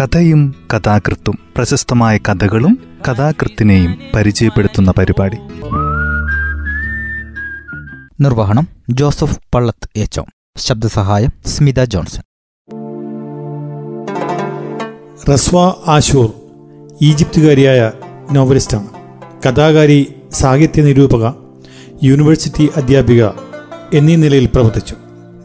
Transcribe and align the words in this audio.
കഥയും 0.00 0.54
കഥാകൃത്തും 0.74 1.38
പ്രശസ്തമായ 1.56 2.18
കഥകളും 2.18 2.78
കഥാകൃത്തിനെയും 3.08 3.98
പരിചയപ്പെടുത്തുന്ന 4.14 4.92
പരിപാടി. 4.98 5.36
നിർവഹണം 8.20 8.68
ജോസഫ് 8.90 9.38
പള്ളത്ത് 9.54 9.88
എച്ചോ 9.96 10.24
ശബ്ദസഹായം 10.56 11.30
സ്മിത 11.46 11.84
ജോൺസൺ. 11.84 12.22
റസ്വ 15.32 15.72
ആശൂർ 15.86 16.32
ഈജിപ്തുകാരിയായ 17.02 17.92
നോവലിസ്റ്റാണ്. 18.32 18.88
കഥാകാരി 19.48 20.14
സാഹിത്യ 20.32 20.82
നിരൂപക 20.82 21.34
യൂണിവേഴ്സിറ്റി 22.02 22.68
അധ്യാപിക 22.76 23.24
എന്നീ 23.94 24.16
നിലയിൽ 24.16 24.46
പ്രവർത്തിച്ചു. 24.46 24.94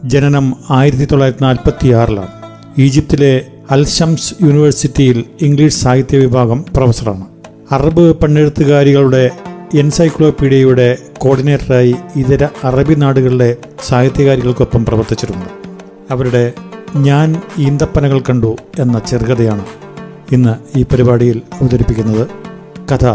ജനനം 0.04 0.54
ആയിരത്തി 0.70 1.04
തൊള്ളായിരത്തി 1.04 1.42
നാൽപ്പത്തി 1.42 1.88
ആറിലാണ് 1.88 2.39
ഈജിപ്തിലെ 2.78 3.46
അൽഷംസ് 3.70 4.34
യൂണിവേഴ്സിറ്റിയിൽ 4.42 5.24
ഇംഗ്ലീഷ് 5.40 5.74
സാഹിത്യ 5.74 6.18
വിഭാഗം 6.18 6.64
പ്രൊഫസറാണ്. 6.76 7.26
അറബ് 7.70 8.16
പെണ്ണെഴുത്തുകാരികളുടെ 8.16 9.30
എൻസൈക്ലോപീഡിയയുടെ 9.74 10.98
കോർഡിനേറ്ററായി 11.18 11.96
ഇതര 12.16 12.48
അറബി 12.64 12.94
നാടുകളിലെ 12.94 13.56
സാഹിത്യകാരികൾക്കൊപ്പം 13.86 14.84
പ്രവർത്തിച്ചിട്ടുണ്ട്. 14.84 15.46
അവരുടെ 16.10 16.52
ഞാൻ 16.96 17.42
ഈന്തപ്പനകൾ 17.58 18.20
കണ്ടു 18.20 18.56
എന്ന 18.78 18.98
ചെറുകഥയാണ് 18.98 19.64
ഇന്ന് 20.32 20.78
ഈ 20.78 20.82
പരിപാടിയിൽ 20.82 21.42
അവതരിപ്പിക്കുന്നത്. 21.60 22.28
കഥ 22.92 23.06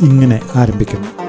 ഇങ്ങനെ 0.00 0.40
ആരംഭിക്കുന്നു. 0.54 1.21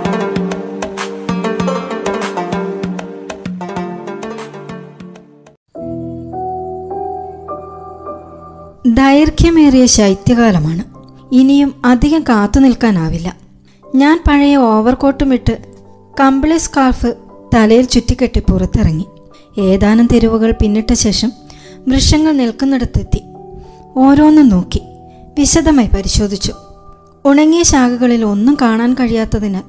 ദൈർഘ്യമേറിയ 8.94 9.86
ശൈത്യകാലമാണ്. 9.86 10.84
ഇനിയും 11.32 11.82
അധികം 11.86 12.24
കാത്തു 12.30 12.60
നിൽക്കാനാവില്ല. 12.60 13.38
ഞാൻ 13.96 14.24
പഴയ 14.28 14.58
ഓവർകോട്ടും 14.58 15.34
ഇട്ട് 15.34 15.58
കമ്പിളി 16.20 16.58
സ്കാർഫ് 16.58 17.14
തലയിൽ 17.56 17.86
ചുറ്റിക്കെട്ടി 17.86 18.40
പുറത്തിറങ്ങി. 18.40 19.06
ഏതാനും 19.60 20.08
തെരുവുകൾ 20.14 20.52
പിന്നിട്ട 20.52 20.94
ശേഷം 20.94 21.32
വൃക്ഷങ്ങൾ 21.88 22.32
നിൽക്കുന്നിടത്തെത്തി. 22.32 23.24
ഓരോന്നും 23.98 24.50
നോക്കി 24.50 24.82
വിശദമായി 25.40 25.88
പരിശോധിച്ചു. 25.88 26.54
ഉണങ്ങിയ 27.26 27.64
ശാഖകളിൽ 27.64 28.26
ഒന്നും 28.26 28.58
കാണാൻ 28.62 28.94
കഴിയാത്തതിനാൽ 28.94 29.64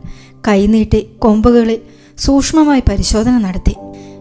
കൈനീട്ടി 0.48 1.08
കൊമ്പുകളിൽ 1.18 1.78
സൂക്ഷ്മമായി 2.18 2.82
പരിശോധന 2.88 3.38
നടത്തി. 3.38 3.76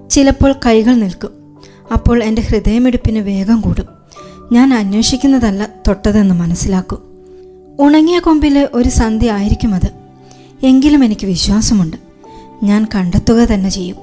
ചിലപ്പോൾ 0.09 0.55
കൈകൾ 0.65 0.95
നിൽക്കും. 0.95 1.57
അപ്പോൾ 1.93 2.23
എന്റെ 2.23 2.41
ഹൃദയമിടിപ്പിന് 2.41 3.19
വേഗം 3.19 3.61
കൂടും. 3.61 4.02
ഞാൻ 4.51 4.73
അന്വേഷിക്കുന്നതല്ല 4.73 5.69
തൊട്ടതെന്ന് 5.87 6.35
മനസ്സിലാക്കൂ. 6.35 6.97
ഉണങ്ങിയ 7.79 8.19
കൊമ്പിലെ 8.19 8.69
ഒരു 8.73 8.89
സന്ധ്യ 8.89 9.31
ആയിരിക്കും 9.31 9.75
അത്. 9.75 9.89
എങ്കിലും 10.63 11.05
എനിക്ക് 11.05 11.25
വിശ്വാസമുണ്ട്. 11.25 11.97
ഞാൻ 12.63 12.87
കണ്ടെത്തുക 12.95 13.35
തന്നെ 13.35 13.69
ചെയ്യും. 13.69 13.95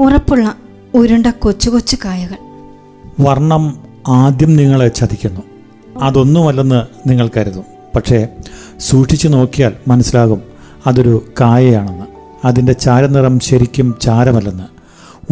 ഉറപ്പുള്ള 0.00 0.56
ഉരുണ്ട 0.94 1.26
കൊച്ചു 1.26 1.70
കൊച്ചു 1.70 1.96
കായകൾ. 2.04 2.36
വർണം 3.20 3.78
ആദ്യം 4.08 4.56
നിങ്ങളെ 4.56 4.88
ചതിക്കുന്നു. 4.88 5.40
അതൊന്നുമല്ലെന്ന് 6.02 7.10
നിങ്ങൾ 7.10 7.30
കരുതും. 7.36 7.64
പക്ഷേ 7.96 8.28
സൂക്ഷിച്ചു 8.78 9.28
നോക്കിയാൽ 9.28 9.72
മനസ്സിലാകും 9.88 10.42
അതൊരു 10.86 11.24
കായയാണെന്ന്. 11.40 12.04
അതിന്റെ 12.44 12.72
ചാരനിറം 12.72 13.40
ശരിക്കും 13.40 13.94
ചാരമല്ലെന്ന്. 14.00 14.64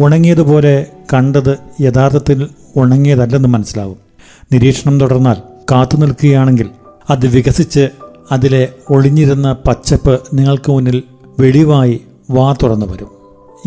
ഉണങ്ങിയതുപോലെ 0.01 0.85
കണ്ടത് 1.13 1.57
യഥാർത്ഥത്തിൽ 1.81 2.47
ഉണങ്ങിയതല്ലെന്ന് 2.75 3.49
മനസ്സിലാകും. 3.49 4.10
നിരീക്ഷണം 4.53 4.99
തുടർന്നാൽ 4.99 5.35
കാത്തു 5.71 5.97
നിൽക്കുകയാണെങ്കിൽ 5.97 6.69
അത് 7.09 7.27
വികസിച്ച് 7.27 7.89
അതിലെ 8.31 8.69
ഒളിഞ്ഞിരുന്ന 8.89 9.51
പച്ചപ്പ് 9.67 10.21
നിങ്ങൾക്ക് 10.33 10.71
മുന്നിൽ 10.71 11.03
വെളിവായി 11.39 12.01
വാ 12.31 12.55
തുറന്നു 12.63 12.85
വരും. 12.85 13.07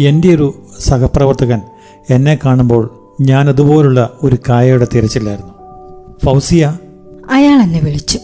എന്റെ 0.01 0.35
ഒരു 0.35 0.55
സഹപ്രവർത്തകൻ 0.81 1.61
എന്നെ 2.11 2.39
കാണുമ്പോൾ 2.45 2.91
ഞാൻ 3.21 3.49
അതുപോലുള്ള 3.49 4.11
ഒരു 4.23 4.39
കായയുടെ 4.49 4.87
തിരച്ചില്ലായിരുന്നു 4.95 5.53
ഫൗസിയ 6.25 6.79
അയാൾ 7.31 7.63
എന്നെ 7.63 7.81
വിളിച്ചു. 7.81 8.19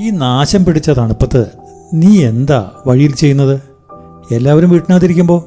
ഈ 0.00 0.10
നാശം 0.10 0.64
പിടിച്ച 0.64 0.90
തണുപ്പത്ത് 0.90 1.46
നീ 1.94 2.24
എന്താ 2.24 2.70
വഴിയിൽ 2.86 3.14
ചെയ്യുന്നത്? 3.14 3.60
എല്ലാവരും 4.32 4.70
വീട്ടിനകത്തിരിക്കുമ്പോൾ 4.70 5.42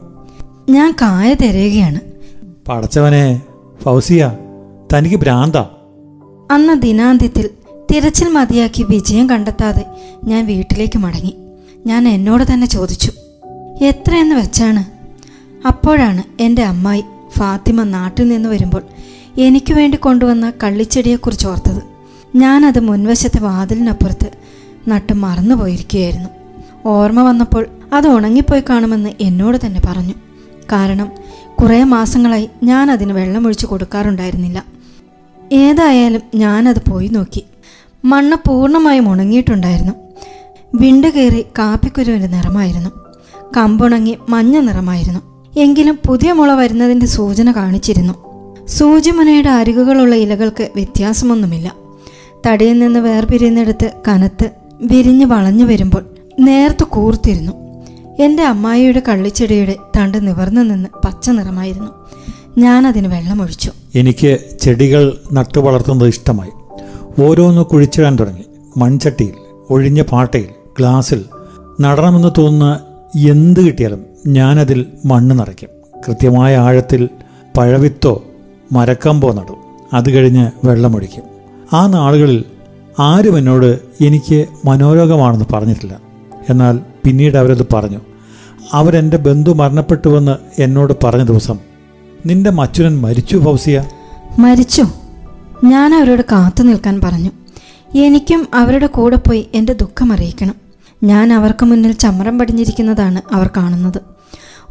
ഞാൻ 0.71 0.95
കായ 1.01 1.33
തിരയുകയാണ്. 1.33 1.99
പടച്ചവനെ 2.67 3.41
ഫൗസിയ 3.81 4.31
തനിക്ക് 4.93 5.15
ഭ്രാന്താ. 5.15 5.69
അന്ന് 6.51 6.81
ദിനാന്ത്യത്തിൽ 6.81 7.49
തിരച്ചിൽ 7.91 8.27
മതിയാക്കി 8.29 8.83
വിജയം 8.83 9.29
കണ്ടെത്താതെ 9.29 9.85
ഞാൻ 10.23 10.45
വീട്ടിലേക്ക് 10.45 10.99
മടങ്ങി. 10.99 11.35
ഞാൻ 11.85 12.07
എന്നോട് 12.07 12.43
തന്നെ 12.53 12.67
ചോദിച്ചു 12.67 13.11
എത്രയെന്ന് 13.83 14.35
വെച്ചാണ്? 14.35 14.83
അപ്പോഴാണ് 15.67 16.23
എന്റെ 16.41 16.61
അമ്മായി 16.61 17.03
ഫാത്തിമ 17.37 17.83
നാട്ടിൽ 17.83 18.27
നിന്ന് 18.27 18.49
വരുമ്പോൾ 18.49 18.83
എനിക്ക് 19.37 19.73
വേണ്ടി 19.73 19.97
കൊണ്ടുവന്ന 19.97 20.53
കള്ളിച്ചെടിയെക്കുറിച്ച് 20.63 21.47
ഓർത്തത്. 21.47 21.81
ഞാനത് 22.35 22.79
മുൻവശത്തെ 22.79 23.39
വാതിലിനപ്പുറത്ത് 23.39 24.31
നട്ട് 24.87 25.13
മറന്നുപോയിരിക്കുകയായിരുന്നു 25.13 26.29
ഓർമ്മ 26.85 27.21
വന്നപ്പോൾ 27.21 27.67
അത് 27.93 28.07
ഉണങ്ങിപ്പോയി 28.07 28.63
കാണുമെന്ന് 28.69 29.09
എന്നോട് 29.21 29.57
തന്നെ 29.65 29.81
പറഞ്ഞു. 29.85 30.13
കാരണം 30.71 31.11
കുറേ 31.61 31.83
മാസങ്ങളായി 31.83 32.49
ഞാൻ 32.63 32.91
അതിന് 32.91 33.13
വെള്ളമൊഴിച്ചു 33.13 33.65
കൊടുക്കാറുണ്ടായിരുന്നില്ല. 33.65 34.76
ഏതായാലും 35.53 36.21
ഞാനത് 36.35 36.89
പോയി 36.89 37.07
നോക്കി. 37.07 37.45
മണ്ണ് 38.05 38.37
പൂർണമായും 38.47 39.09
ഉണങ്ങിയിട്ടുണ്ടായിരുന്നു. 39.09 39.93
വിണ്ട് 40.75 41.07
കയറി 41.07 41.41
കാപ്പിക്കുരുവിന്റെ 41.41 42.27
നിറമായിരുന്നു. 42.27 42.89
കമ്പുണങ്ങി 43.57 44.17
മഞ്ഞ 44.29 44.59
നിറമായിരുന്നു. 44.59 45.19
എങ്കിലും 45.57 45.99
പുതിയ 46.07 46.31
മുള 46.31 46.53
വരുന്നതിന്റെ 46.53 47.05
സൂചന 47.05 47.51
കാണിച്ചിരുന്നു. 47.51 48.13
സൂചിമുനയുടെ 48.65 49.49
അരികുകളുള്ള 49.49 50.15
ഇലകൾക്ക് 50.15 50.69
വ്യത്യാസമൊന്നുമില്ല. 50.75 51.75
തടിയിൽ 52.47 52.79
നിന്ന് 52.79 52.99
വേർപിരിയുന്നിടത്ത് 52.99 53.91
കനത്ത് 54.07 54.51
വിരിഞ്ഞ് 54.81 55.25
വളഞ്ഞു 55.25 55.65
വരുമ്പോൾ 55.65 56.05
നേർത്ത് 56.39 56.83
കൂർത്തിരുന്നു. 56.83 57.51
എന്റെ 58.19 58.43
അമ്മായിയുടെ 58.43 59.01
കള്ളിച്ചെടിയുടെ 59.07 59.75
തണ്ട് 59.97 60.27
നിവർന്നു 60.27 60.61
നിന്ന് 60.61 60.89
പച്ച 61.05 61.29
നിറമായിരുന്നു. 61.29 61.91
ഞാനതിന് 62.57 63.07
വെള്ളമൊഴിച്ചു. 63.07 63.71
എനിക്ക് 63.95 64.39
ചെടികൾ 64.61 65.17
നട്ടു 65.33 65.59
വളർത്തുന്നത് 65.59 66.07
ഇഷ്ടമായി. 66.07 66.49
ഓരോന്ന് 67.21 67.61
കുഴിച്ചിടാൻ 67.61 68.15
തുടങ്ങി. 68.15 68.43
മൺചട്ടിയിൽ 68.77 69.33
ഒഴിഞ്ഞ 69.69 70.01
പാട്ടയിൽ 70.01 70.47
ഗ്ലാസിൽ. 70.77 71.25
നടണമെന്ന് 71.81 72.31
തോന്നുന്ന 72.37 72.79
എന്ത് 73.29 73.59
കിട്ടിയാലും 73.59 74.05
ഞാനതിൽ 74.27 74.85
മണ്ണ് 75.05 75.39
നിറയ്ക്കും. 75.39 75.69
കൃത്യമായ 76.07 76.57
ആഴത്തിൽ 76.57 77.09
പഴവിത്തോ 77.57 78.23
മരക്കമ്പോ 78.71 79.33
നടും. 79.33 79.55
അത് 79.93 80.09
കഴിഞ്ഞ് 80.09 80.51
വെള്ളമൊഴിക്കും. 80.63 81.23
ആ 81.73 81.87
നാളുകളിൽ 81.87 82.43
ആരും 82.99 83.37
എന്നോട് 83.37 83.79
എനിക്ക് 84.03 84.45
മനോരോഗമാണെന്ന് 84.65 85.45
പറഞ്ഞിട്ടില്ല. 85.53 85.99
എന്നാൽ 86.49 86.79
പിന്നീട് 87.05 87.37
അവരത് 87.37 87.67
പറഞ്ഞു. 87.73 87.99
അവരെന്റെ 88.73 89.17
ബന്ധു 89.17 89.51
മരണപ്പെട്ടുവെന്ന് 89.51 90.61
എന്നോട് 90.61 90.93
പറഞ്ഞ 91.03 91.23
ദിവസം 91.23 91.76
നിന്റെ 92.25 92.49
മച്ചുരൻ 92.49 93.01
മരിച്ചു 93.01 93.37
ഫൗസിയ? 93.37 93.83
മരിച്ചു. 94.39 94.83
ഞാൻ 95.63 95.95
അവരോട് 95.95 96.21
കാത്തു 96.21 96.63
നിൽക്കാൻ 96.63 97.01
പറഞ്ഞു. 97.03 97.31
എനിക്കും 97.95 98.47
അവരുടെ 98.53 98.87
കൂടെ 98.87 99.15
പോയി 99.15 99.47
എന്റെ 99.53 99.73
ദുഃഖം 99.73 100.13
അറിയിക്കണം. 100.13 100.55
ഞാൻ 101.03 101.33
അവർക്ക് 101.33 101.65
മുന്നിൽ 101.65 101.91
ചമ്രം 101.91 102.39
പടിഞ്ഞിരിക്കുന്നതാണ് 102.39 103.21
അവർ 103.31 103.49
കാണുന്നത്. 103.57 103.99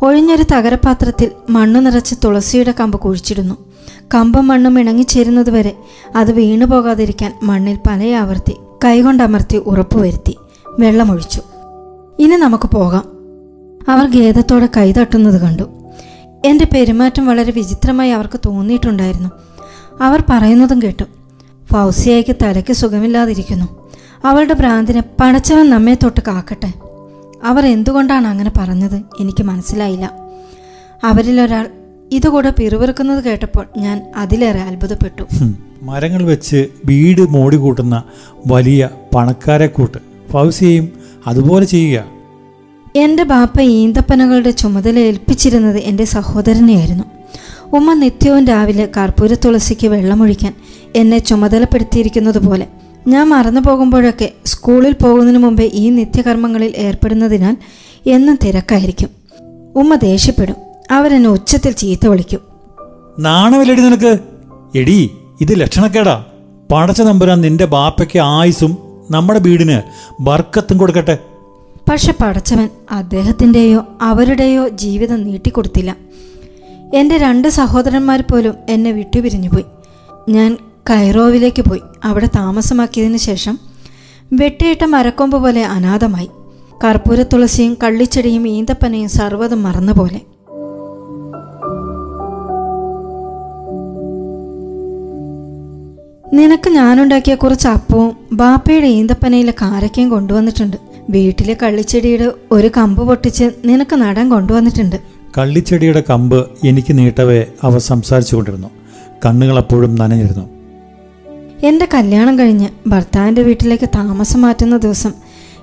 ഒഴിഞ്ഞൊരു 0.02 0.42
തകരപാത്രത്തിൽ 0.42 1.30
മണ്ണ് 1.50 1.86
നിറച്ച് 1.86 2.14
തുളസിയുടെ 2.24 2.74
കമ്പ് 2.80 3.00
കുഴിച്ചിടുന്നു. 3.00 3.54
കമ്പും 4.14 4.46
മണ്ണും 4.46 4.80
ഇണങ്ങിച്ചേരുന്നതുവരെ 4.80 5.76
അത് 6.16 6.32
വീണു 6.32 6.64
പോകാതിരിക്കാൻ 6.64 7.38
മണ്ണിൽ 7.42 7.78
പലയാവർത്തി 7.88 8.56
കൈകൊണ്ടമർത്തി 8.84 9.56
ഉറപ്പുവരുത്തി 9.56 10.38
വെള്ളമൊഴിച്ചു. 10.78 11.42
ഇനി 12.18 12.36
നമുക്ക് 12.36 12.68
പോകാം. 12.68 13.04
അവർ 13.88 14.16
ഖേദത്തോടെ 14.16 14.68
കൈതട്ടുന്നത് 14.76 15.40
കണ്ടു. 15.40 15.64
എന്റെ 16.44 16.64
പെരുമാറ്റം 16.74 17.26
വളരെ 17.26 17.52
വിചിത്രമായി 17.52 18.10
അവർക്ക് 18.10 18.40
തോന്നിയിട്ടുണ്ടായിരുന്നു. 18.46 19.30
അവർ 20.00 20.24
പറയുന്നതും 20.30 20.82
കേട്ടു. 20.82 21.04
ഫൗസിയയ്ക്ക് 21.72 22.36
തലയ്ക്ക് 22.42 22.72
സുഖമില്ലാതിരിക്കുന്നു. 22.72 23.90
അവളുടെ 24.24 24.54
ഭ്രാന്തിനെ 24.54 25.02
പണച്ചവൻ 25.20 25.70
നമ്മെ 25.70 25.94
തൊട്ട് 25.94 26.20
കാക്കട്ടെ. 26.28 26.72
അവർ 27.44 27.66
എന്തുകൊണ്ടാണ് 27.66 28.26
അങ്ങനെ 28.26 28.52
പറഞ്ഞത് 28.58 29.02
എനിക്ക് 29.20 29.42
മനസ്സിലായില്ല. 29.42 30.12
അവരിലൊരാൾ 31.04 31.68
ഇതുകൂടെ 32.12 32.52
പിറുവിറുക്കുന്നത് 32.58 33.24
കേട്ടപ്പോൾ 33.24 33.66
ഞാൻ 33.76 34.12
അതിലേറെ 34.16 34.60
അത്ഭുതപ്പെട്ടു. 34.60 35.24
മരങ്ങൾ 35.82 36.22
വെച്ച് 36.22 36.66
വീട് 36.84 37.20
മോടി 37.20 37.56
കൂട്ടുന്ന 37.56 38.02
വലിയ 38.46 38.88
പണക്കാരെ 39.14 39.66
കൂട്ട് 39.66 39.98
ഫൗസിയയും 40.30 40.92
അതുപോലെ 41.26 41.64
ചെയ്യുക. 41.64 42.15
എന്റെ 42.96 43.22
ബാപ്പ 43.22 43.60
ഈന്തപ്പനകളുടെ 43.60 44.50
ചുമതല 44.50 44.98
ഏൽപ്പിച്ചിരുന്നത് 44.98 45.76
എന്റെ 45.76 46.04
സഹോദരനെയായിരുന്നു. 46.04 47.04
ഉമ്മ 47.76 47.94
നിത്യവും 47.94 48.44
രാവിലെ 48.44 48.88
കർപ്പൂര 48.96 49.34
തുളസിക്ക് 49.34 49.86
വെള്ളമൊഴിക്കാൻ 49.86 50.54
എന്നെ 50.96 51.18
ചുമതലപ്പെടുത്തിയിരിക്കുന്നത് 51.18 52.38
പോലെ 52.38 52.66
ഞാൻ 53.08 53.28
മറന്നു 53.28 53.60
പോകുമ്പോഴൊക്കെ 53.60 54.32
സ്കൂളിൽ 54.46 54.92
പോകുന്നതിന് 54.92 55.38
മുമ്പേ 55.38 55.70
ഈ 55.72 55.90
നിത്യകർമ്മങ്ങളിൽ 55.90 56.72
ഏർപ്പെടുന്നതിനാൽ 56.76 57.56
എന്നും 58.06 58.38
തിരക്കായിരിക്കും. 58.44 59.08
ഉമ്മ 59.76 59.94
ദേഷ്യപ്പെടും. 59.94 60.56
അവരെന്നെ 60.90 61.30
ഉച്ചത്തിൽ 61.30 61.72
ചീത്ത 61.72 62.06
വിളിക്കും. 62.06 62.40
നാണമില്ലടി 63.18 63.80
നിനക്ക്. 63.80 64.18
എടി 64.78 65.10
ഇത് 65.40 65.60
ലക്ഷണക്കേടാ. 65.60 66.24
പടച്ച 66.72 67.02
നമ്പുരാൻ 67.02 67.40
നിന്റെ 67.40 67.64
ബാപ്പയ്ക്ക് 67.64 68.18
ആയുസും 68.18 68.76
നമ്മുടെ 69.10 69.38
വീടിന് 69.38 69.80
ബർക്കത്തും 70.22 70.78
കൊടുക്കട്ടെ. 70.78 71.18
പക്ഷെ 71.88 72.14
പടച്ചവൻ 72.20 72.68
അദ്ദേഹത്തിന്റെയോ 72.90 73.86
അവരുടെയോ 74.02 74.68
ജീവിതം 74.68 75.24
നീട്ടിക്കൊടുത്തില്ല. 75.24 75.96
എന്റെ 76.94 77.16
രണ്ട് 77.16 77.48
സഹോദരന്മാർ 77.48 78.24
പോലും 78.30 78.54
എന്നെ 78.68 78.92
വിട്ടുപിരിഞ്ഞുപോയി. 78.92 79.64
ഞാൻ 80.28 80.56
കൈറോവിലേക്ക് 80.90 81.62
പോയി. 81.62 81.80
അവിടെ 82.04 82.26
താമസമാക്കിയതിനു 82.26 83.16
ശേഷം 83.16 83.58
വെട്ടിയിട്ട 84.32 84.84
മരക്കൊമ്പ് 84.84 85.36
പോലെ 85.36 85.64
അനാഥമായി. 85.64 86.30
കർപ്പൂര 86.84 87.22
തുളസിയും 87.22 87.78
കള്ളിച്ചെടിയും 87.82 88.48
ഈന്തപ്പനയും 88.48 89.08
സർവതും 89.08 89.62
മറന്ന 89.62 89.92
പോലെ 89.92 90.20
നിനക്ക് 96.34 96.70
ഞാനുണ്ടാക്കിയ 96.70 97.34
കുറച്ച് 97.34 97.68
അപ്പവും 97.68 98.16
ബാപ്പയുടെ 98.32 98.86
ഈന്തപ്പനയിലെ 98.86 99.54
കാരക്കയും 99.62 100.08
കൊണ്ടുവന്നിട്ടുണ്ട്. 100.10 100.85
വീട്ടിലെ 101.10 101.56
കള്ളിച്ചെടിയുടെ 101.62 102.32
ഒരു 102.50 102.70
കമ്പ് 102.76 103.02
പൊട്ടിച്ച് 103.06 103.50
നിനക്ക് 103.64 103.96
നടാൻ 103.96 104.30
കൊണ്ടുവന്നിട്ടുണ്ട്. 104.30 104.96
കള്ളിച്ചെടിയുടെ 105.38 106.02
കമ്പ് 106.10 106.50
എനിക്ക് 106.64 106.98
നീട്ടവേ 106.98 107.46
അവ 107.62 107.78
സംസാരിച്ചു 107.78 108.36
കൊണ്ടിരുന്നു. 108.36 108.68
കണ്ണുകൾ 109.26 109.56
അപ്പോഴും 109.56 109.94
നനഞ്ഞിരുന്നു. 109.94 110.44
എന്റെ 111.62 111.88
കല്യാണം 111.94 112.38
കഴിഞ്ഞ് 112.38 112.68
ഭർത്താവിന്റെ 112.86 113.42
വീട്ടിലേക്ക് 113.42 113.88
താമസം 113.88 114.42
മാറ്റുന്ന 114.42 114.76
ദിവസം 114.76 115.12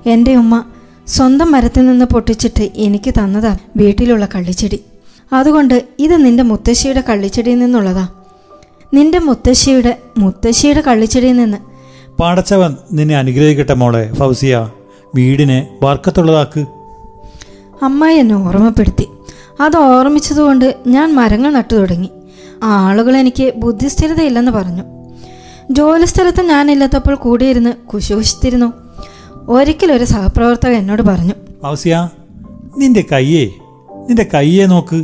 എന്റെ 0.05 0.35
ഉമ്മ 0.35 0.63
സ്വന്തം 1.07 1.51
മരത്തിൽ 1.51 1.85
നിന്ന് 1.85 2.05
പൊട്ടിച്ചിട്ട് 2.05 2.71
എനിക്ക് 2.75 3.11
തന്നതാ 3.11 3.57
വീട്ടിലുള്ള 3.77 4.27
കള്ളിച്ചെടി. 4.35 4.79
അതുകൊണ്ട് 5.33 5.83
ഇത് 5.99 6.15
നിന്റെ 6.25 6.43
മുത്തശ്ശിയുടെ 6.43 7.03
കള്ളിച്ചെടിയിൽ 7.09 7.59
നിന്നുള്ളതാ. 7.59 8.07
നിന്റെ 8.93 9.19
മുത്തശ്ശിയുടെ 9.19 9.97
മുത്തശ്ശിയുടെ 10.17 10.81
കള്ളിച്ചെടിയിൽ 10.81 11.37
നിന്ന് 11.37 11.57
പാടച്ചവൻ 12.19 12.75
നിന്നെ 12.91 13.15
അനുഗ്രഹിക്കട്ടെ 13.17 13.73
മോളെ 13.73 14.13
ഫൗസിയ. 14.13 14.69
വീടിനെ 15.15 15.67
വർക്കത്തുള്ളതാക്ക്. 15.83 16.65
അമ്മ 17.81 18.07
എന്നെ 18.07 18.35
ഓർമ്മപ്പെടുത്തി. 18.35 19.07
അത് 19.61 19.77
ഓർമ്മിച്ചതുകൊണ്ട് 19.77 20.77
ഞാൻ 20.87 21.15
മരങ്ങൾ 21.15 21.51
നട്ടു 21.51 21.75
തുടങ്ങി. 21.75 22.09
ആളുകൾ 22.63 23.17
എനിക്ക് 23.17 23.53
ബുദ്ധിസ്ഥിരതയില്ലെന്ന് 23.57 24.51
പറഞ്ഞു. 24.51 24.83
ജോലിസ്ഥലത്ത് 25.71 26.41
ഞാനില്ലാത്തപ്പോൾ 26.41 27.15
കൂടിയിരുന്ന് 27.15 27.73
കുശുകുശിത്തിരുന്നു 27.73 28.73
ഒരിക്കലൊരു 29.47 30.03
സഹപ്രവർത്തകൻ 30.03 30.73
എന്നോട് 30.73 31.01
പറഞ്ഞു. 31.01 31.33
നിന്റെ 32.77 33.03
കയ്യേ 33.11 33.51
നിന്റെ 34.07 34.25
കയ്യേ 34.33 34.65
നോക്ക്. 34.65 35.03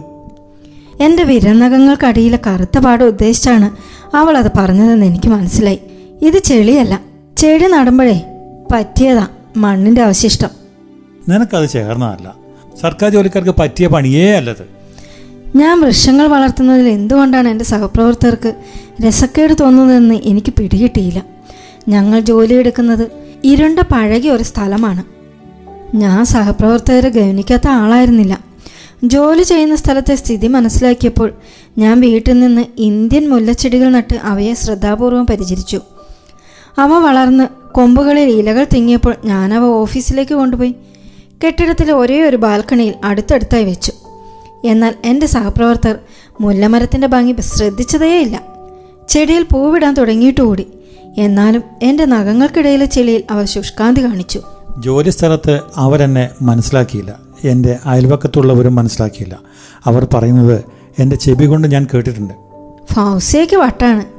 എന്റെ 1.01 1.23
വിരനഖങ്ങൾക്കടിയിലെ 1.23 2.39
കറുത്ത 2.47 2.79
പാട് 2.79 3.03
ഉദ്ദേശിച്ചാണ് 3.03 3.75
അവൾ 4.15 4.37
അത് 4.37 4.51
പറഞ്ഞതെന്ന് 4.57 5.05
എനിക്ക് 5.05 5.29
മനസ്സിലായി. 5.29 5.79
ഇത് 6.21 6.37
ചെളിയല്ല. 6.37 7.01
ചെടി 7.37 7.67
നടുമ്പോഴേ 7.67 8.21
പറ്റിയതാ. 8.71 9.27
മണ്ണിന്റെ 9.57 10.01
അവശിഷ്ടം. 10.01 10.49
നിനക്കത് 11.29 11.69
ചേർന്നതല്ല. 11.69 12.35
സർക്കാർ 12.81 13.11
ജോലിക്കാർക്ക് 13.11 13.55
പറ്റിയ 13.59 13.87
പണിയേ 13.87 14.31
അല്ലത്. 14.31 14.79
ഞാൻ 15.55 15.81
വൃക്ഷങ്ങൾ 15.81 16.27
വളർത്തുന്നതിൽ 16.27 16.89
എന്തുകൊണ്ടാണ് 16.89 17.47
എന്റെ 17.47 17.65
സഹപ്രവർത്തകർക്ക് 17.65 18.53
രസക്കേട് 19.07 19.53
തോന്നുന്നതെന്ന് 19.61 20.15
എനിക്ക് 20.15 20.53
പിടികിട്ടിയില്ല. 20.53 21.25
ഞങ്ങൾ 21.87 22.19
ജോലിയെടുക്കുന്നത് 22.19 23.11
ഇരുണ്ട 23.43 23.79
പഴകിയ 23.79 24.31
ഒരു 24.31 24.43
സ്ഥലമാണ്. 24.43 25.03
ഞാൻ 25.95 26.25
സഹപ്രവർത്തകരെ 26.25 27.09
ഗവനിക്കാത്ത 27.09 27.67
ആളായിരുന്നില്ല. 27.67 28.39
ജോലി 29.03 29.43
ചെയ്യുന്ന 29.43 29.75
സ്ഥലത്തെ 29.75 30.15
സ്ഥിതി 30.15 30.47
മനസ്സിലാക്കിയപ്പോൾ 30.47 31.33
ഞാൻ 31.77 32.01
വീട്ടിൽ 32.01 32.39
നിന്ന് 32.39 32.65
ഇന്ത്യൻ 32.77 33.29
മുല്ലച്ചെടികൾ 33.29 33.89
നട്ട് 33.89 34.13
അവയെ 34.13 34.53
ശ്രദ്ധാപൂർവം 34.53 35.25
പരിചരിച്ചു. 35.25 35.81
അവ 36.77 36.93
വളർന്ന് 36.99 37.58
കൊമ്പുകളിൽ 37.71 38.29
ഇലകൾ 38.29 38.67
തിങ്ങിയപ്പോൾ 38.73 39.15
ഞാനവ 39.25 39.63
ഓഫീസിലേക്ക് 39.63 40.33
കൊണ്ടുപോയി. 40.33 40.75
കെട്ടിടത്തിലെ 41.45 41.93
ഒരേ 41.93 42.21
ഒരു 42.21 42.37
ബാൽക്കണിയിൽ 42.37 42.93
അടുത്തടുത്തായി 43.03 43.63
വെച്ചു. 43.63 43.91
എന്നാൽ 44.65 44.95
എന്റെ 45.05 45.25
സഹപ്രവർത്തകർ 45.25 45.97
മുല്ലമരത്തിന്റെ 46.41 47.07
ഭംഗി 47.07 47.35
ശ്രദ്ധിച്ചതേയില്ല. 47.41 48.41
ചെടിയിൽ 49.09 49.43
പൂവിടാൻ 49.43 49.93
തുടങ്ങിയിട്ടുകൂടി. 49.93 50.67
എന്നാലും 51.17 51.63
എന്റെ 51.83 52.05
നഖങ്ങൾക്കിടയിലെ 52.05 52.85
ചെളിയിൽ 52.85 53.23
അവർ 53.31 53.45
ശുഷ്കാന്തി 53.45 54.05
കാണിച്ചു. 54.05 54.41
ജോലിസ്ഥലത്ത് 54.77 55.61
അവരെന്നെ 55.75 56.29
മനസ്സിലാക്കിയില്ല. 56.41 57.19
എന്റെ 57.43 57.77
അയൽവക്കത്തുള്ളവരും 57.85 58.75
മനസ്സിലാക്കിയില്ല. 58.75 59.39
അവർ 59.85 60.07
പറയുന്നത് 60.13 60.63
എന്റെ 60.99 61.15
ചെവി 61.15 61.45
കൊണ്ട് 61.45 61.67
ഞാൻ 61.67 61.87
കേട്ടിട്ടുണ്ട്. 61.93 62.33
ഫൗസേക്ക് 62.93 63.55
വട്ടാണ്. 63.55 64.18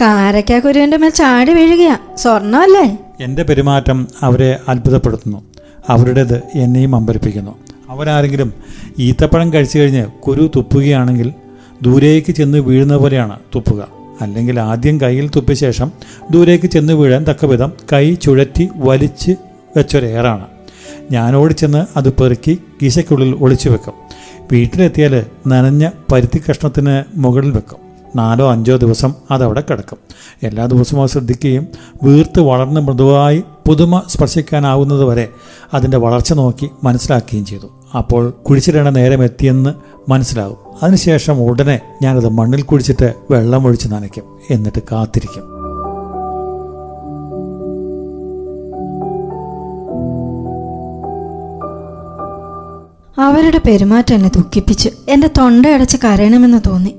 കാരക്കാക്കുരുവിന്റെ 0.00 0.96
മേൽ 0.96 1.10
ചാടി 1.10 1.52
വീഴുകയാ. 1.52 1.96
സ്വർണമല്ലേ 2.14 2.98
എന്റെ 3.20 3.42
പെരുമാറ്റം 3.42 4.08
അവരെ 4.22 4.58
അത്ഭുതപ്പെടുത്തുന്നു. 4.68 5.44
അവരുടേത് 5.88 6.42
എന്നെയും 6.54 6.96
അമ്പരിപ്പിക്കുന്നു. 6.96 7.58
അവരാരെങ്കിലും 7.88 8.52
ഈത്തപ്പഴം 8.98 9.52
കഴിച്ചു 9.52 9.78
കഴിഞ്ഞ് 9.78 10.06
കുരു 10.06 10.50
തുപ്പുകയാണെങ്കിൽ 10.56 11.32
ദൂരേക്ക് 11.82 12.32
ചെന്ന് 12.32 12.58
വീഴുന്ന 12.58 12.96
പോലെയാണ് 12.96 13.38
തുപ്പുക. 13.54 13.88
അല്ലെങ്കിൽ 14.20 14.60
ആദ്യം 14.60 15.00
കയ്യിൽ 15.00 15.30
തുപ്പിയ 15.36 15.54
ശേഷം 15.54 15.92
ദൂരേക്ക് 16.30 16.66
ചെന്ന് 16.66 16.92
വീഴാൻ 16.92 17.24
തക്കവിധം 17.24 17.72
കൈ 17.92 18.14
ചുഴറ്റി 18.14 18.68
വലിച്ച് 18.76 19.36
വെച്ചൊരേറാണ് 19.76 20.46
ഞാൻ 21.12 21.52
ചെന്ന് 21.52 21.86
അത് 21.96 22.12
പെറുക്കി 22.12 22.58
കീശയ്ക്കുള്ളിൽ 22.82 23.36
ഒളിച്ചു 23.40 23.68
വെക്കും. 23.68 23.94
വീട്ടിലെത്തിയാൽ 24.52 25.26
നനഞ്ഞ 25.46 25.90
പരുത്തി 26.12 26.42
കഷ്ണത്തിന് 26.50 27.04
മുകളിൽ 27.16 27.50
വെക്കും. 27.50 27.83
നാലോ 28.16 28.52
അഞ്ചോ 28.52 28.76
ദിവസം 28.76 29.14
അതവിടെ 29.30 29.62
കിടക്കും. 29.70 29.98
എല്ലാ 30.42 30.66
ദിവസവും 30.66 31.02
അത് 31.02 31.10
ശ്രദ്ധിക്കുകയും 31.10 31.66
വീർത്ത് 32.02 32.40
വളർന്ന് 32.40 32.80
മൃദുവായി 32.80 33.44
പുതുമ 33.68 34.02
സ്പർശിക്കാനാവുന്നത് 34.08 35.04
വരെ 35.04 35.28
അതിന്റെ 35.74 35.96
വളർച്ച 35.96 36.32
നോക്കി 36.32 36.70
മനസ്സിലാക്കുകയും 36.84 37.44
ചെയ്തു. 37.44 37.66
അപ്പോൾ 37.98 38.30
കുഴിച്ചിടേണ്ട 38.30 38.88
നേരം 38.88 39.24
എത്തിയെന്ന് 39.24 39.74
മനസ്സിലാവും. 40.10 40.56
അതിനുശേഷം 40.82 41.42
ഉടനെ 41.42 41.80
ഞാനത് 42.02 42.28
മണ്ണിൽ 42.28 42.62
കുഴിച്ചിട്ട് 42.62 43.14
വെള്ളം 43.30 43.66
ഒഴിച്ച് 43.66 43.88
നനയ്ക്കും. 43.88 44.24
എന്നിട്ട് 44.50 44.82
കാത്തിരിക്കും. 44.92 45.54
അവരുടെ 53.18 53.60
പെരുമാറ്റം 53.66 54.14
എന്നെ 54.14 54.30
ദുഃഖിപ്പിച്ചു 54.36 54.90
എന്റെ 55.08 55.30
തൊണ്ടയടച്ച് 55.38 55.96
കരയണമെന്ന് 56.04 56.68
തോന്നി. 56.68 56.96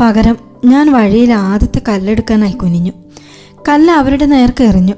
പകരം 0.00 0.38
ഞാൻ 0.64 0.92
വഴിയിൽ 0.92 1.32
ആദ്യത്തെ 1.32 1.80
കല്ലെടുക്കാനായി 1.88 2.52
കുനിഞ്ഞു. 2.52 2.92
കല്ല് 3.68 3.92
അവരുടെ 3.92 4.26
നേർക്ക് 4.26 4.64
എറിഞ്ഞു. 4.64 4.94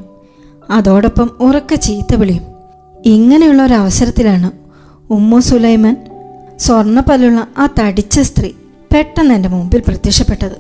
അതോടൊപ്പം 0.70 1.30
ഉറക്ക 1.40 1.74
ചീത്ത 1.74 2.14
വിളിയും. 2.14 2.42
ഇങ്ങനെയുള്ള 3.06 3.62
ഒരു 3.62 3.72
അവസരത്തിലാണ് 3.72 4.50
ഉമ്മു 5.10 5.40
സുലൈമാൻ 5.40 5.96
സ്വർണപ്പല്ലുള്ള 6.58 7.46
ആ 7.58 7.68
തടിച്ച 7.80 8.20
സ്ത്രീ 8.20 8.50
പെട്ടെന്ന് 8.94 9.34
എന്റെ 9.34 9.48
മുമ്പിൽ 9.48 9.82
പ്രത്യക്ഷപ്പെട്ടത്. 9.88 10.56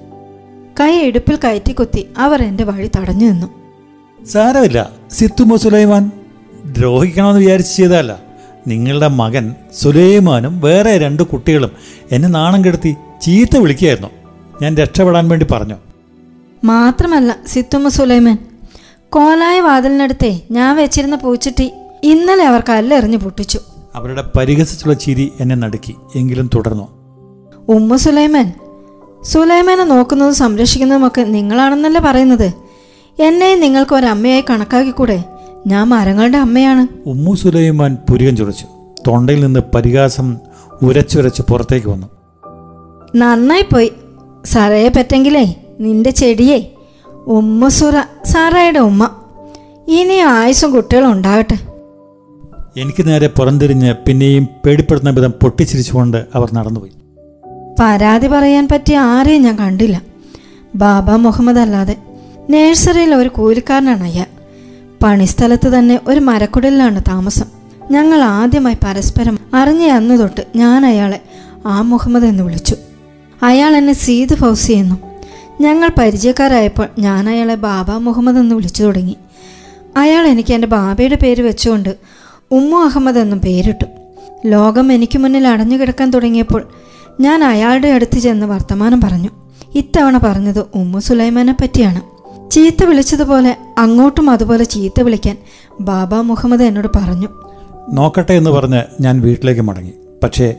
കൈ 0.80 0.96
ഇടുപ്പിൽ 0.96 1.38
കയറ്റിക്കുത്തി 1.44 2.08
അവർ 2.18 2.42
എന്റെ 2.42 2.64
വഴി 2.64 2.90
തടഞ്ഞു 2.96 3.26
നിന്നു. 3.26 3.46
സാരമില്ല. 4.26 4.90
സിത്തുമോ 5.10 5.56
സുലൈമാൻ 5.56 6.10
ദ്രോഹിക്കണമെന്ന് 6.64 7.40
വിചാരിച്ച് 7.40 7.76
ചെയ്തതല്ല. 7.76 8.18
നിങ്ങളുടെ 8.66 9.08
മകൻ 9.08 9.54
സുലൈമാനും 9.80 10.60
വേറെ 10.60 10.98
രണ്ട് 10.98 11.22
കുട്ടികളും 11.22 11.70
എന്നെ 12.12 12.28
നാണം 12.28 12.64
കെടുത്തി 12.64 12.96
ചീത്ത 13.22 13.56
വിളിക്കുകയായിരുന്നു. 13.56 14.21
ഞാൻ 14.62 14.76
രക്ഷപ്പെടാൻ 14.76 15.28
വേണ്ടി 15.28 15.46
പറഞ്ഞു. 15.50 15.74
മാത്രമല്ല 16.64 17.36
സിത്തുമ്മ 17.46 17.88
സുലൈമാൻ 17.88 18.38
കോലായ 19.10 19.60
വാതിലിനടുത്തെ 19.60 20.42
ഞാൻ 20.50 20.76
വെച്ചിരുന്ന 20.76 21.16
പൂച്ചട്ടി 21.16 21.72
ഇന്നലെ 22.02 22.44
അവർ 22.44 22.62
കല്ലെറിഞ്ഞു 22.68 23.16
പൊട്ടിച്ചു. 23.16 23.60
അവരുടെ 23.94 24.24
പരിഹസിച്ചുള്ള 24.38 24.94
ചിരി 24.94 25.32
എന്നെ 25.40 25.56
നടുക്കി 25.56 25.94
എങ്കിലും 26.16 26.50
തുടർന്നു. 26.54 26.88
ഉമ്മ 27.68 27.96
സുലൈമാൻ 27.96 28.52
സുലൈമാനെ 29.22 29.84
നോക്കുന്നതും 29.84 30.34
സംരക്ഷിക്കുന്നതുമൊക്കെ 30.34 31.22
നിങ്ങളാണെന്നല്ലേ 31.22 32.00
പറയുന്നത്? 32.00 32.52
എന്നെ 33.22 33.54
നിങ്ങൾക്ക് 33.54 33.94
ഒരമ്മയായി 33.94 34.44
കണക്കാക്കിക്കൂടെ? 34.50 35.24
ഞാൻ 35.66 35.88
മരങ്ങളുടെ 35.88 36.38
അമ്മയാണ്. 36.38 37.08
ഉമ്മു 37.08 37.34
സുലൈമാൻ 37.34 37.96
പുരികം 38.10 38.36
ചുടച്ചു 38.36 38.66
തൊണ്ടയിൽ 39.06 39.44
നിന്ന് 39.44 39.60
പരിഹാസം 39.74 40.36
ഉരച്ചുരച്ച് 40.82 41.42
പുറത്തേക്ക് 41.42 41.88
വന്നു. 41.88 42.06
നന്നായി 43.16 43.62
പോയി 43.62 43.92
സാറയെ 44.44 44.88
പറ്റെങ്കിലേ 44.88 45.54
നിന്റെ 45.80 46.10
ചെടിയെ. 46.10 46.74
ഉമ്മ 47.26 47.68
സുറ 47.68 48.00
സാറയുടെ 48.24 48.78
ഉമ്മ. 48.78 49.10
ഇനി 49.88 50.14
ആയുസും 50.14 50.72
കുട്ടികളും 50.72 51.12
ഉണ്ടാകട്ടെ. 51.12 51.58
എനിക്ക് 52.80 53.08
നേരെ 53.08 53.26
പുറംതിരിഞ്ഞ് 53.26 53.94
പിന്നെയും 54.08 54.48
പേടിപ്പെടുന്ന 54.64 55.10
വിധം 55.10 55.30
പൊട്ടിച്ചിരിച്ചുകൊണ്ട് 55.30 56.24
അവർ 56.34 56.54
നടന്നുപോയി. 56.54 56.92
പരാതി 57.80 58.26
പറയാൻ 58.26 58.68
പറ്റിയ 58.68 58.98
ആരെയും 58.98 59.42
ഞാൻ 59.42 59.56
കണ്ടില്ല. 59.56 60.02
ബാബ 60.74 61.10
മുഹമ്മദ് 61.10 61.58
അല്ലാതെ 61.58 61.96
നേഴ്സറിയിൽ 62.50 63.14
ഒരു 63.14 63.28
കൂലിക്കാരനാണ് 63.28 64.02
അയാൾ. 64.02 64.26
പണിസ്ഥലത്ത് 65.02 65.68
തന്നെ 65.68 66.00
ഒരു 66.08 66.20
മരക്കുടലിലാണ് 66.20 67.00
താമസം. 67.08 67.46
ഞങ്ങൾ 67.90 68.22
ആദ്യമായി 68.22 68.76
പരസ്പരം 68.84 69.38
അറിഞ്ഞ 69.54 69.84
അന്ന് 69.84 70.18
തൊട്ട് 70.18 70.46
ഞാൻ 70.56 70.86
അയാളെ 70.86 71.20
ആ 71.66 71.82
മുഹമ്മദ് 71.82 72.24
എന്ന് 72.24 72.42
വിളിച്ചു. 72.42 72.76
അയാൾ 73.42 73.76
എന്നെ 73.76 73.92
സീത് 73.92 74.34
ഫൗസി 74.34 74.72
എന്നും 74.72 74.98
ഞങ്ങൾ 75.60 75.90
പരിചയക്കാരായപ്പോൾ 75.98 76.88
ഞാൻ 76.98 77.28
അയാളെ 77.28 77.54
ബാബ 77.54 77.90
മുഹമ്മദ് 77.90 78.38
എന്ന് 78.38 78.54
വിളിച്ചു 78.54 78.82
തുടങ്ങി. 78.82 79.16
അയാൾ 79.96 80.26
എനിക്ക് 80.26 80.54
എന്റെ 80.54 80.68
ബാബയുടെ 80.68 81.14
പേര് 81.14 81.42
വെച്ചുകൊണ്ട് 81.42 81.96
ഉമ്മു 82.50 82.76
അഹമ്മദ് 82.76 83.18
എന്നും 83.18 83.40
പേരിട്ടു. 83.40 83.84
ലോകം 84.46 84.92
എനിക്ക് 84.92 85.18
മുന്നിൽ 85.18 85.48
അടഞ്ഞു 85.48 85.76
കിടക്കാൻ 85.76 86.10
തുടങ്ങിയപ്പോൾ 86.10 86.68
ഞാൻ 87.20 87.44
അയാളുടെ 87.44 87.88
അടുത്ത് 87.88 88.18
ചെന്ന് 88.18 88.46
വർത്തമാനം 88.46 89.00
പറഞ്ഞു. 89.00 89.30
ഇത്തവണ 89.74 90.18
പറഞ്ഞത് 90.18 90.64
ഉമ്മു 90.74 90.98
സുലൈമാനെ 90.98 91.52
പറ്റിയാണ്. 91.52 92.00
ചീത്ത 92.50 92.84
വിളിച്ചതുപോലെ 92.84 93.56
അങ്ങോട്ടും 93.78 94.30
അതുപോലെ 94.30 94.64
ചീത്ത 94.64 95.00
വിളിക്കാൻ 95.00 95.38
ബാബ 95.80 96.14
മുഹമ്മദ് 96.14 96.62
എന്നോട് 96.62 96.88
പറഞ്ഞു. 96.96 97.28
നോക്കട്ടെ 97.92 98.32
എന്ന് 98.32 98.50
പറഞ്ഞ് 98.50 98.82
ഞാൻ 99.00 99.20
വീട്ടിലേക്ക് 99.20 99.60
മടങ്ങി. 99.60 99.92
പക്ഷേ 100.22 100.54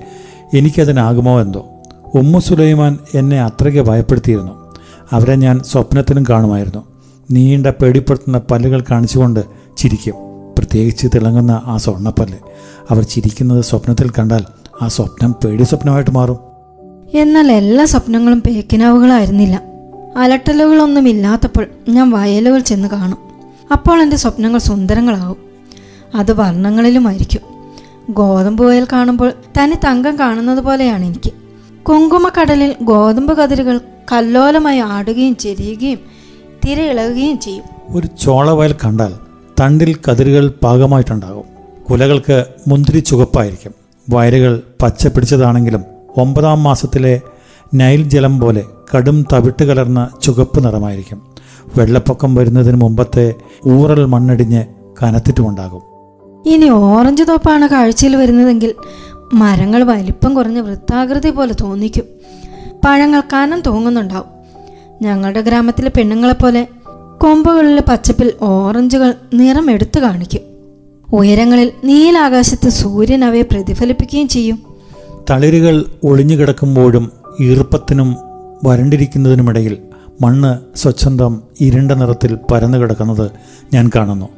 എനിക്കതിനാകുമോ 0.53 1.41
എന്തോ? 1.41 1.69
ഉമ്മു 2.13 2.39
സുലൈമാൻ 2.39 2.97
എന്നെ 3.13 3.41
അത്രയ്ക്ക് 3.41 3.81
ഭയപ്പെടുത്തിയിരുന്നു. 3.81 4.73
അവരെ 5.11 5.35
ഞാൻ 5.35 5.59
സ്വപ്നത്തിലും 5.59 6.25
കാണുമായിരുന്നു. 6.29 6.83
നീണ്ട 7.31 7.67
പേടിപ്പെടുത്തുന്ന 7.67 8.37
പല്ലുകൾ 8.37 8.83
കാണിച്ചുകൊണ്ട് 8.91 9.43
ചിരിക്കും. 9.77 10.13
പ്രത്യേകിച്ച് 10.57 11.07
തിളങ്ങുന്ന 11.15 11.61
ആ 11.65 11.77
സ്വർണപ്പല്ല്. 11.77 12.37
അവർ 12.89 13.03
ചിരിക്കുന്നത് 13.03 13.63
സ്വപ്നത്തിൽ 13.63 14.09
കണ്ടാൽ 14.09 14.45
ആ 14.81 14.87
സ്വപ്നം 14.87 15.31
പേടി 15.31 15.63
സ്വപ്നമായിട്ട് 15.63 16.11
മാറും. 16.11 16.37
എന്നാൽ 17.13 17.51
എല്ലാ 17.51 17.85
സ്വപ്നങ്ങളും 17.85 18.41
പേക്കിനാവുകളായിരുന്നില്ല. 18.41 19.61
അലട്ടലുകളൊന്നും 20.17 21.09
ഇല്ലാത്തപ്പോൾ 21.09 21.65
ഞാൻ 21.89 22.09
വയലുകൾ 22.09 22.59
ചെന്ന് 22.59 22.87
കാണും. 22.87 23.17
അപ്പോൾ 23.71 24.01
എന്റെ 24.01 24.17
സ്വപ്നങ്ങൾ 24.17 24.57
സുന്ദരങ്ങളാവും 24.57 25.37
അത് 26.15 26.31
വർണങ്ങളിലുമായിരിക്കും. 26.31 27.41
ഗോതമ്പ് 28.09 28.63
വയൽ 28.63 28.87
കാണുമ്പോൾ 28.93 29.33
തനി 29.57 29.75
തങ്കം 29.85 30.19
കാണുന്നത് 30.19 30.59
പോലെയാണ് 30.59 31.05
എനിക്ക്. 31.05 31.42
കുങ്കുമക്കടലിൽ 31.89 32.75
ഗോതമ്പ് 32.81 33.37
കതിരുകൾ 33.37 33.79
കല്ലോലമായി 34.11 34.79
ആടുകയും 34.79 35.35
ചെരിയുകയും 35.35 35.99
തിരയിളകുകയും 36.67 37.39
ചെയ്യും. 37.39 37.63
ഒരു 37.89 38.07
ചോളവയൽ 38.21 38.75
കണ്ടാൽ 38.85 39.13
തണ്ടിൽ 39.61 39.95
കതിരുകൾ 39.95 40.53
പാകമായിട്ടുണ്ടാകും. 40.63 41.43
കുലകൾക്ക് 41.91 42.45
മുന്തിരി 42.67 42.99
ചുവപ്പായിരിക്കും. 42.99 43.71
വയലുകൾ 44.09 44.63
പച്ച 44.81 45.07
പിടിച്ചതാണെങ്കിലും 45.07 45.83
ഒമ്പതാം 46.17 46.63
മാസത്തിലെ 46.63 47.21
നൈൽ 47.75 48.09
ജലം 48.09 48.39
പോലെ 48.39 48.63
കടും 48.95 49.25
തവിട്ട് 49.33 49.63
കലർന്ന 49.63 50.09
ചുവപ്പ് 50.23 50.65
നിറമായിരിക്കും. 50.65 51.35
വെള്ളപ്പൊക്കം 51.77 52.35
വരുന്നതിന് 52.35 52.75
മുമ്പത്തെ 52.75 53.33
ഊറൽ 53.67 54.05
മണ്ണടിഞ്ഞ് 54.05 54.65
കനത്തിട്ടുമുണ്ടാകും. 55.03 55.81
ഇനി 56.45 56.69
ഓറഞ്ച് 56.69 57.23
തോപ്പാണ് 57.23 57.67
കാഴ്ചയിൽ 57.67 58.15
വരുന്നതെങ്കിൽ 58.15 58.75
മരങ്ങൾ 59.33 59.83
വലിപ്പം 59.83 60.33
കുറഞ്ഞ 60.33 60.59
വൃത്താകൃതി 60.59 61.29
പോലെ 61.29 61.53
തോന്നിക്കും. 61.61 62.03
പഴങ്ങൾ 62.85 63.23
കനം 63.33 63.61
തോങ്ങുന്നുണ്ടാവും. 63.61 64.33
ഞങ്ങളുടെ 65.01 65.41
ഗ്രാമത്തിലെ 65.41 65.91
പെണ്ണുങ്ങളെപ്പോലെ 65.97 66.67
കൊമ്പുകളിലെ 67.21 67.81
പച്ചപ്പിൽ 67.87 68.33
ഓറഞ്ചുകൾ 68.41 69.13
നിറം 69.33 69.71
എടുത്തു 69.71 69.99
കാണിക്കും. 69.99 70.41
ഉയരങ്ങളിൽ 71.13 71.71
നീലാകാശത്ത് 71.83 72.69
സൂര്യൻ 72.69 73.25
അവയെ 73.25 73.41
പ്രതിഫലിപ്പിക്കുകയും 73.41 74.27
ചെയ്യും. 74.27 74.63
തളിരുകൾ 75.29 75.85
ഒളിഞ്ഞുകിടക്കുമ്പോഴും 76.03 77.11
ഈർപ്പത്തിനും 77.41 78.15
വരണ്ടിരിക്കുന്നതിനുമിടയിൽ 78.63 79.77
മണ്ണ് 80.21 80.77
സ്വച്ഛന്തം 80.77 81.43
ഇരുണ്ട 81.61 81.91
നിറത്തിൽ 81.91 82.37
പരന്നു 82.51 82.77
കിടക്കുന്നത് 82.77 83.31
ഞാൻ 83.73 83.91
കാണുന്നു. 83.95 84.29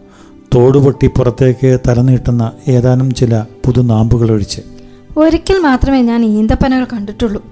തോടുപൊട്ടി 0.56 1.08
പുറത്തേക്ക് 1.08 1.80
തലനീട്ടുന്ന 1.88 2.52
ഏതാനും 2.68 3.14
ചില 3.14 3.44
പുതുനാമ്പുകൾ 3.66 4.32
ഒഴിച്ച്. 4.32 4.75
ഒരിക്കൽ 5.18 5.60
മാത്രമേ 5.60 6.02
ഞാൻ 6.02 6.26
ഈന്തപ്പനകൾ 6.26 6.86
കണ്ടിട്ടുള്ളൂ. 6.94 7.46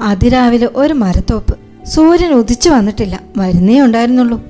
അതിരാവിലെ 0.00 0.70
ഒരു 0.74 0.94
മരത്തോപ്പ് 0.94 1.58
സൂര്യൻ 1.86 2.32
ഉദിച്ചു 2.32 2.70
വന്നിട്ടില്ല. 2.70 3.20
വരുന്നേ 3.36 3.80
ഉണ്ടായിരുന്നുള്ളൂ. 3.80 4.42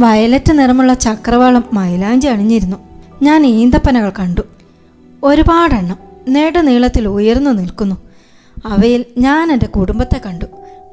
വയലറ്റ് 0.00 0.58
നിറമുള്ള 0.58 0.94
ചക്രവാളം 0.94 1.64
മൈലാഞ്ചി 1.72 2.28
അണിഞ്ഞിരുന്നു. 2.28 2.76
ഞാൻ 3.22 3.46
ഈന്തപ്പനകൾ 3.46 4.12
കണ്ടു. 4.18 4.40
ഒരുപാടെണ്ണം 5.22 5.96
നെടുനീളത്തിൽ 6.28 7.08
ഉയർന്നു 7.08 7.50
നിൽക്കുന്നു. 7.50 7.96
അവയിൽ 8.66 9.04
ഞാൻ 9.18 9.52
എന്റെ 9.52 9.66
കുടുംബത്തെ 9.66 10.20
കണ്ടു. 10.26 10.44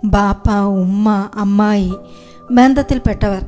ബാപ്പ 0.03 0.51
ഉമ്മ 0.51 1.29
അമ്മായി 1.35 1.93
ബന്ധത്തിൽപ്പെട്ടവർ. 2.51 3.45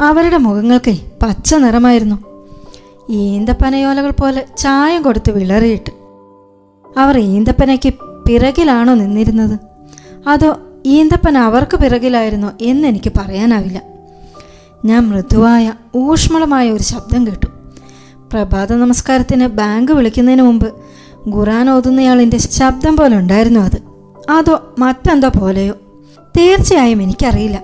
അവരുടെ 0.00 0.36
മുഖങ്ങൾക്ക് 0.36 0.96
പച്ച 1.22 1.54
നിറമായിരുന്നു. 1.54 2.46
ഈന്തപ്പനയോലകൾ 3.10 4.10
പോലെ 4.10 4.46
ചായം 4.58 5.02
കൊടുത്ത് 5.02 5.30
വിളറിയിട്ട് 5.30 6.03
അവർ 6.96 7.18
ഈന്തപ്പനയ്ക്ക് 7.18 7.94
പിറകിലാണോ 8.28 8.94
നിന്നിരുന്നത്? 8.94 9.58
അതോ 10.28 10.56
ഈന്തപ്പൻ 10.86 11.38
അവർക്ക് 11.38 11.76
പിറകിലായിരുന്നോ 11.76 12.52
എന്നെനിക്ക് 12.60 13.12
പറയാനാവില്ല. 13.18 13.82
ഞാൻ 14.84 15.08
മൃദുവായ 15.08 15.72
ഊഷ്മളമായ 15.96 16.70
ഒരു 16.70 16.82
ശബ്ദം 16.82 17.26
കേട്ടു. 17.26 17.46
പ്രഭാത 18.32 18.72
നമസ്കാരത്തിന് 18.72 19.46
ബാങ്ക് 19.46 19.92
വിളിക്കുന്നതിന് 19.92 20.42
മുമ്പ് 20.42 20.72
ഖുറാൻ 21.28 21.70
ഓതുന്നയാളിന്റെ 21.70 22.38
ശബ്ദം 22.38 22.96
പോലെ 22.96 23.16
ഉണ്ടായിരുന്നു 23.16 23.60
അത്. 23.60 23.82
അതോ 24.30 24.74
മറ്റെന്തോ 24.78 25.28
പോലെയോ? 25.28 25.74
തീർച്ചയായും 26.38 27.02
എനിക്കറിയില്ല. 27.02 27.62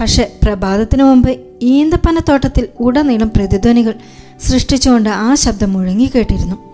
പക്ഷെ 0.00 0.32
പ്രഭാതത്തിനു 0.42 1.04
മുമ്പ് 1.04 1.38
ഈന്തപ്പനത്തോട്ടത്തിൽ 1.62 2.68
ഉടനീളം 2.80 3.30
പ്രതിധ്വനികൾ 3.36 3.94
സൃഷ്ടിച്ചുകൊണ്ട് 4.40 5.08
ആ 5.08 5.34
ശബ്ദം 5.34 5.72
മുഴങ്ങിക്കേട്ടിരുന്നു 5.72 6.73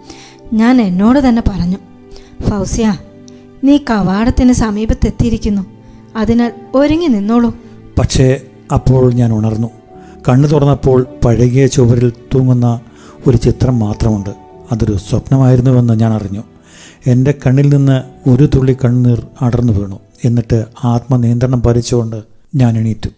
ഞാൻ 0.52 0.80
എന്നോട് 0.80 1.28
തന്നെ 1.28 1.42
പറഞ്ഞു 1.48 1.76
ഫൗസിയ 2.48 2.98
നീ 3.64 3.76
കവാടത്തിന് 3.76 4.52
സമീപത്തെത്തിയിരിക്കുന്നു. 4.52 5.62
അതിനാൽ 6.16 6.52
ഒരുങ്ങി 6.74 7.06
നിന്നോളൂ. 7.06 7.54
പക്ഷേ 7.98 8.40
അപ്പോൾ 8.74 9.12
ഞാൻ 9.12 9.32
ഉണർന്നു. 9.32 9.68
കണ്ണു 10.28 10.48
തുറന്നപ്പോൾ 10.48 11.06
പഴകിയ 11.24 11.66
ചുവരിൽ 11.66 12.12
തൂങ്ങുന്ന 12.34 12.80
ഒരു 13.26 13.36
ചിത്രം 13.36 13.78
മാത്രമുണ്ട്. 13.78 14.30
അതൊരു 14.72 14.96
സ്വപ്നമായിരുന്നുവെന്ന് 14.96 16.00
ഞാൻ 16.00 16.12
അറിഞ്ഞു. 16.12 16.42
എന്റെ 17.06 17.34
കണ്ണിൽ 17.46 17.74
നിന്ന് 17.74 18.28
ഒരു 18.30 18.50
തുള്ളി 18.54 18.76
കണ്ണുനീർ 18.84 19.26
അടർന്നു 19.42 19.72
വീണു. 19.72 20.00
എന്നിട്ട് 20.24 20.64
ആത്മനിയന്ത്രണം 20.84 21.62
പാലിച്ചുകൊണ്ട് 21.62 22.22
ഞാൻ 22.54 22.78
എണീറ്റു. 22.78 23.10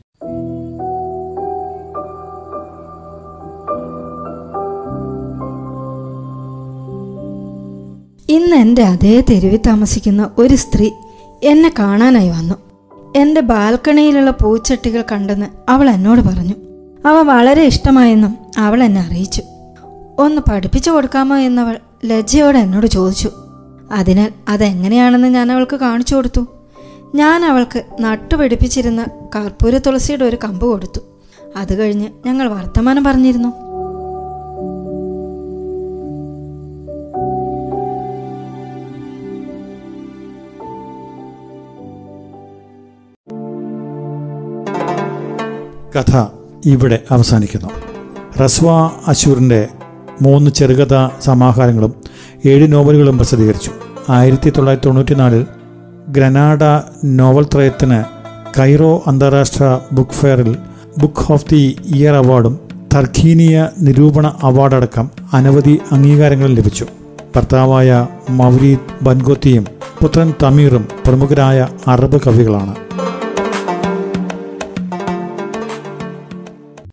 ഇന്ന് 8.52 8.62
എന്റെ 8.62 8.82
അതേ 8.82 9.20
തെരുവിൽ 9.20 9.60
താമസിക്കുന്ന 9.66 10.30
ഒരു 10.38 10.54
സ്ത്രീ 10.54 10.90
എന്നെ 11.42 11.74
കാണാനായി 11.78 12.28
വന്നു. 12.28 12.54
എന്റെ 13.16 13.40
ബാൽക്കണിയിലുള്ള 13.40 14.30
പൂച്ചട്ടികൾ 14.30 15.04
കണ്ടെന്ന് 15.12 15.46
അവൾ 15.68 15.90
എന്നോട് 15.90 16.20
പറഞ്ഞു. 16.20 16.54
അവ 17.06 17.22
വളരെ 17.22 17.62
ഇഷ്ടമായെന്നും 17.62 18.36
അവൾ 18.58 18.82
എന്നെ 18.82 19.00
അറിയിച്ചു. 19.00 19.42
ഒന്ന് 20.18 20.42
പഠിപ്പിച്ചു 20.50 20.90
കൊടുക്കാമോ 20.90 21.36
എന്നവൾ 21.36 21.78
ലജ്ജയോടെ 22.04 22.58
എന്നോട് 22.58 22.86
ചോദിച്ചു. 22.86 23.30
അതിനാൽ 23.92 24.32
അതെങ്ങനെയാണെന്ന് 24.48 25.28
ഞാൻ 25.28 25.52
അവൾക്ക് 25.52 25.76
കാണിച്ചു 25.76 26.16
കൊടുത്തു. 26.16 26.46
ഞാൻ 27.14 27.44
അവൾക്ക് 27.44 27.82
നട്ടുപിടിപ്പിച്ചിരുന്ന 28.00 29.06
കർപ്പൂര 29.36 29.78
തുളസിയുടെ 29.78 30.24
ഒരു 30.24 30.38
കമ്പ് 30.44 30.66
കൊടുത്തു. 30.66 31.00
അത് 31.56 31.78
കഴിഞ്ഞ് 31.78 32.08
ഞങ്ങൾ 32.26 32.48
വർത്തമാനം 32.48 33.04
പറഞ്ഞിരുന്നു. 33.04 33.71
കഥ 45.96 46.24
ഇവിടെ 46.66 46.98
അവസാനിക്കുന്നു. 47.10 47.68
റസ്വ 48.44 48.70
അശൂറിന്റെ 49.06 49.68
മൂന്ന് 50.22 50.50
ചെറുകഥ 50.50 51.08
സമാഹാരങ്ങളും 51.24 51.94
ഏഴ് 52.46 52.72
നോവലുകളും 52.72 53.16
പ്രസിദ്ധീകരിച്ചു. 53.18 53.70
ആയിരത്തി 54.08 54.50
തൊള്ളായിരത്തി 54.50 54.86
തൊണ്ണൂറ്റി 54.86 55.14
നാലിൽ 55.14 55.46
ഗ്രനാഡ 56.08 56.58
നോവൽ 57.04 57.46
ത്രയത്തിന് 57.54 58.04
കൈറോ 58.60 59.02
അന്താരാഷ്ട്ര 59.06 59.78
ബുക്ക് 59.92 60.10
ഫെയറിൽ 60.10 60.56
ബുക്ക് 60.98 61.32
ഓഫ് 61.32 61.46
ദി 61.50 61.76
ഇയർ 61.94 62.14
അവാർഡും 62.14 62.58
തർഖീനിയ 62.94 63.68
നിരൂപണ 63.80 64.26
അവാർഡടക്കം 64.42 65.10
അനവധി 65.32 65.78
അംഗീകാരങ്ങളും 65.92 66.54
ലഭിച്ചു. 66.54 66.86
ഭർത്താവായ 67.36 68.06
മൗരീദ് 68.30 69.04
ബൻഗോത്തിയും 69.04 69.66
പുത്രൻ 70.02 70.34
തമീറും 70.42 70.88
പ്രമുഖരായ 71.06 71.68
അറബ് 71.86 72.20
കവികളാണ്. 72.26 72.74